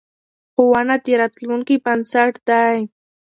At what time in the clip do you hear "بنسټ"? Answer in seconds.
1.85-2.33